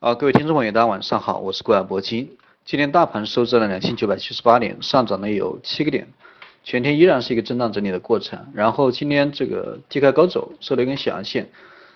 [0.00, 2.30] 啊，各位听众朋友，大家晚上好，我是郭亚博金。
[2.64, 6.06] 今天大盘收在了两千九百七十八点，上涨了有七个点，
[6.62, 8.38] 全天依然是一个震荡整理的过程。
[8.54, 11.50] 然后今天这个低开高走，收了一根小阳线。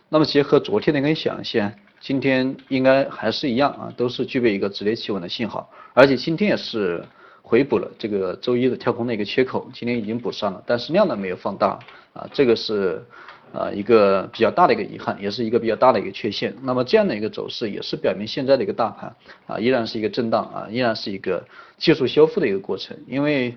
[0.08, 5.70] 那么结合昨天的一根小阳线，今天应该还是一样啊，都是具备一个止跌企稳的信号。
[5.94, 7.04] 而且今天也是
[7.40, 11.78] 回补了这个周一的跳空的一个缺口，今天已经补上了，但是量呢没有放大
[12.14, 13.06] 啊，这个是。
[13.52, 16.54] 啊，一个比较大的一个遗憾，也是一个比较大的一个缺陷。
[16.62, 19.14] 那么这样的一个走势，也是表明现在的一个大盘
[19.46, 21.44] 啊，依然是一个震荡啊，依然是一个
[21.76, 22.96] 技术修复的一个过程。
[23.06, 23.54] 因为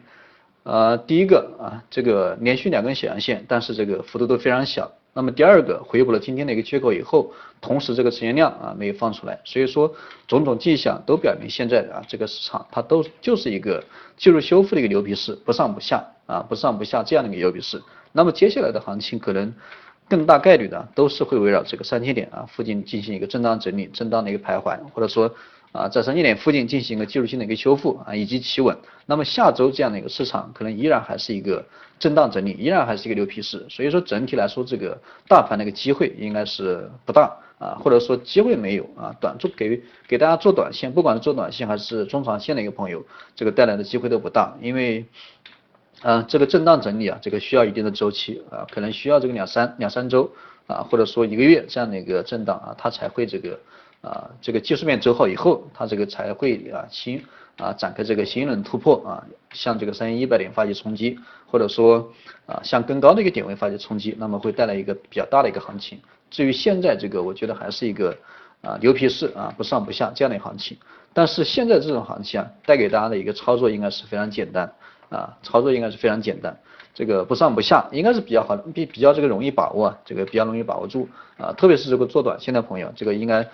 [0.64, 4.92] 呃，第一个啊，这个连续两根小阳线，但是这个幅度都非常小。
[5.14, 7.32] 那么第二个，回补了今天的一个缺口以后，
[7.62, 9.94] 同时这个成交量啊没有放出来，所以说
[10.28, 13.82] 种种迹象都表明现在啊这个市场它都就是一个
[14.18, 17.82] 技术修复的一个牛皮市，不上不下啊，不上不下这样的一个牛皮市。
[18.12, 19.54] 那么接下来的行情可能。
[20.08, 25.34] 更大概率的都是会围绕这个三千点啊附近进行一个震荡整理、震荡的一个徘徊，或者说
[25.72, 28.78] 啊在三千点附近进行一个技术性的一个修复啊以及企稳。
[29.08, 31.66] 那么下周这样的一个市场可能依然还是一个
[32.00, 33.66] 震荡整理，依然还是一个牛皮市。
[33.70, 39.16] 所以说整体来说，这个大盘的一个机会应该是不大啊，或者说机会没有啊。
[39.20, 43.04] 短做给给大家做短线，不管是做短线还是中长线的一个朋友，
[43.36, 45.06] 这个带来的机会都不大，因为。
[46.02, 50.30] 啊，这个震荡整理啊，这个需要一定的周期啊，可能需要这个两三两三周
[50.68, 53.60] 啊，或者说一个月这样的一个震荡啊，它才会这个
[54.02, 57.24] 啊，这个技术面走好以后，它这个才会啊新
[57.58, 59.24] 啊展开这个新一轮突破啊，
[59.54, 62.12] 向这个三千一百点发起冲击，或者说
[62.46, 66.00] 啊向更高的一个点位发起冲击，那么会带来一个比较大的一个行情。
[66.30, 68.16] 至于现在这个，我觉得还是一个
[68.62, 70.78] 啊牛皮市啊不上不下这样的行情，
[71.14, 74.72] 但是现在这种行情啊，带给大家的一个操作应该是非常简单。
[75.10, 76.58] 啊，操作应该是非常简单，
[76.94, 81.08] 这个不上不下应该是比较好，比比较这个容易把握，这个比较容易把握住
[81.38, 83.48] 啊，特别是这个做短线的朋友，这个应该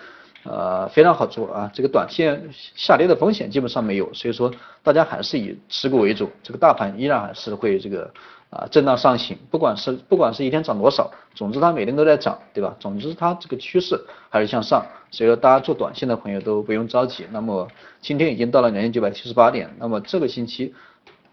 [0.44, 4.50] 呃非常好做啊，这个短线下跌的风险基本上没有，所以说
[4.82, 8.10] 大家还是以持股为主，这个大盘依然还是会这个
[8.50, 12.74] 啊震荡上行，不管是不管是一天涨多少，总之它每天都在涨，对吧？
[12.80, 14.00] 总之它这个趋势
[14.30, 17.26] 还是向上，所以说大家做短线的朋友都不用着急。
[17.30, 17.68] 那么
[18.00, 20.74] 今天已经到了两千九百七十八点，那么这个星期。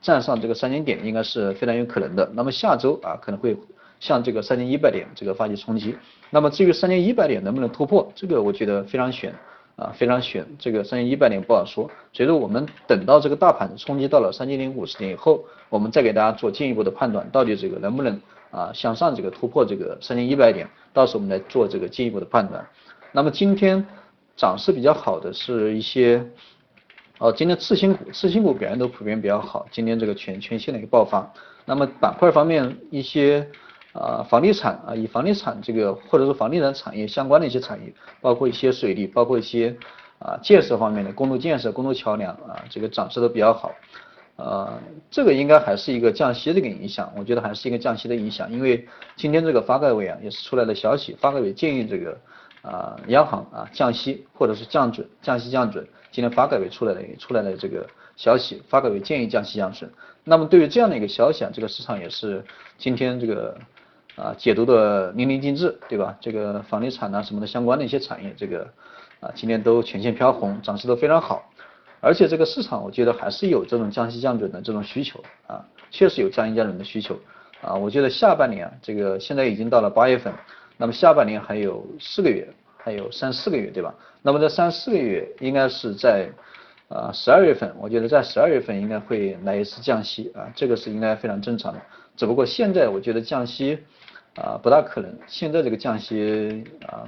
[0.02, 2.30] 站上这个三千点应该是非常有可能的。
[2.34, 3.58] 那么下周啊可能会
[4.00, 5.96] 向这个三千一百点这个发起冲击。
[6.30, 9.34] 那么至于三千一百点能不能突破，这个我觉得非常悬
[9.76, 10.46] 啊，非常悬。
[10.58, 11.90] 这个三千一百点不好说。
[12.14, 18.22] 所以说我们等到这个大盘冲击到了三千零五十点以后，我们再给大家做进一步的判断，到底这个能不能
[18.52, 22.66] 啊向上这个突破这个三千一百点，到时候我们来做这个进一步的判断。
[23.12, 23.86] 那么今天
[24.38, 26.26] 涨势比较好的是一些。
[27.20, 29.68] 哦，今天次新股，次新股表现都普遍比较好。
[29.72, 31.30] 今天这个全全线的一个爆发。
[31.66, 33.46] 那么板块方面，一些
[33.92, 39.76] 啊房地产啊，以房地产这个或者是房地产产业相关的一些产业，包括一些水利，包括一些
[40.20, 43.74] 啊建设方面的公路建设、公路桥梁啊，这个涨势都比较好。
[44.38, 44.80] 呃，
[45.12, 48.88] 这个应该还是一个降息的一个影响，我觉得还是一个降息的影响，因为
[49.18, 52.18] 今天这个发改委啊也是出来的消息，发改委建议这个
[52.62, 55.88] 啊央行啊降息或者是降准，降息降准。
[56.12, 59.90] 今天发改委出来的出来的这个消息，发改委建议降息降准。
[60.24, 62.44] 那么对于这样的一个消息啊，这个市场也是
[62.78, 63.58] 今天这个
[64.16, 66.16] 啊解读的淋漓尽致，对吧？
[66.20, 68.68] 这个房地产啊什么的相关的一些产业，这个
[69.20, 71.50] 啊今天都全线飘红，涨势都非常好。
[72.02, 77.20] 而且这个市场我觉得还是有这种降息降准的这种需求啊，确实有降息降准的需求
[77.62, 77.74] 啊。
[77.74, 80.34] 我觉得下半年啊这个现在已经到了八月份，
[80.80, 82.48] 那么下半年还有四个月。
[82.82, 83.94] 还有三四个月，对吧？
[84.22, 86.30] 那么这三四个月应该是在
[86.88, 91.82] 啊十二月份，我觉得在十二月份应该会来一次降息啊，这个是应该非常正常的。
[92.16, 93.78] 只不过现在我觉得降息
[94.36, 97.04] 啊不大可能，现在这个降息啊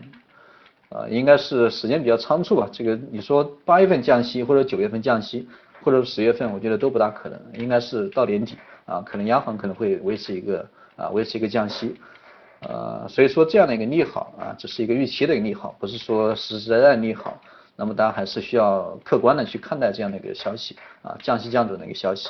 [0.89, 2.67] 啊应该是时间比较仓促吧。
[2.69, 5.47] 这个你说八月份降息或者九月份降息
[5.81, 10.67] 或者十月份，我觉得都不大可能，应该是到年底啊，可能央行可能会维持一个
[10.97, 11.95] 啊维持一个降息。
[12.61, 17.39] 呃，所以说这样的一个利好啊，只是一个预期的一个利好，不是说实实在在的利好。
[17.75, 22.29] 那么大家还是需要客观的去看待这样的一个消息啊，降息降准的一个消息。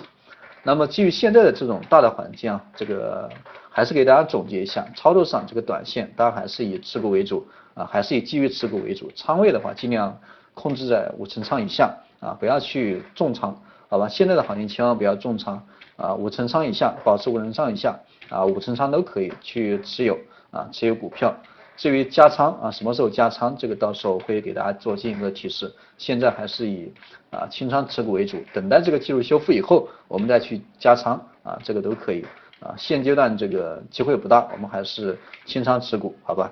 [0.64, 3.30] 那么基于现在的这种大的环境啊，这个
[3.70, 10.18] 还是给大家总结一下，操作上这个短线大家还是以持股为主啊，还是以基于持股为主，仓位的话尽量
[10.54, 13.60] 控制在五成仓以下啊，不要去重仓，
[13.92, 14.08] 好吧？
[14.08, 15.62] 现在的行情千万不要重仓
[15.98, 18.00] 啊，五成仓以下，保持五成仓以下。
[18.30, 20.18] 啊，五成仓都可以去持有
[20.52, 21.36] 啊，持有股票。
[21.76, 25.70] 至于加仓啊，什么时候加仓，这个到时候会给大家做进一步的提示。
[25.98, 26.94] 现在还是以
[27.32, 32.26] 啊清仓持股为主，等待这个技术修复以后，我们再去加仓啊，这个都可以
[32.62, 32.74] 啊。
[32.78, 36.50] 现阶段这个机会不大，我们还是清仓持股，好吧？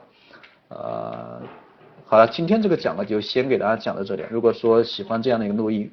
[0.68, 1.42] 呃，
[2.06, 4.26] 好了，今天这个讲呢就先给大家讲到这里。
[4.30, 5.90] 如果说喜欢这样的一个录音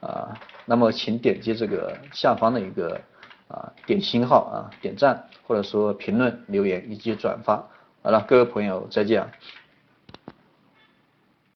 [0.00, 3.00] 啊，那么请点击这个下方的一个
[3.48, 7.56] 啊点星号啊点赞，或者说评论留言以及转发。
[8.02, 9.30] 好了，各位朋友再见。